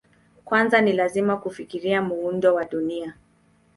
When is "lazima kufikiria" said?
0.93-2.01